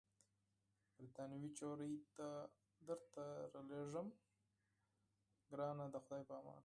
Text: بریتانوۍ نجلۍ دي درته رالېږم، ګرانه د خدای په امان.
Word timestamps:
بریتانوۍ 0.97 1.39
نجلۍ 1.43 1.89
دي 1.93 2.01
درته 2.87 3.23
رالېږم، 3.53 4.07
ګرانه 5.51 5.85
د 5.89 5.95
خدای 6.03 6.21
په 6.29 6.33
امان. 6.39 6.59